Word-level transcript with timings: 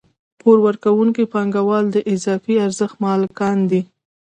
پور 0.39 0.57
ورکوونکي 0.67 1.23
پانګوال 1.33 1.85
د 1.91 1.97
اضافي 2.13 2.55
ارزښت 2.65 2.95
مالکان 3.05 3.57
دي 3.71 3.81